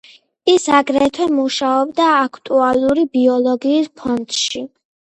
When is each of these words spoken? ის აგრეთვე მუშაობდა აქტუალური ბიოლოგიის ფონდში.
ის 0.53 0.63
აგრეთვე 0.77 1.27
მუშაობდა 1.41 2.09
აქტუალური 2.23 3.07
ბიოლოგიის 3.21 3.97
ფონდში. 4.03 4.69